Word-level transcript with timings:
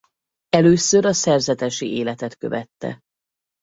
Először 0.49 1.05
a 1.05 1.13
szerzetesi 1.13 1.87
életet 1.93 2.37
követte. 2.37 2.99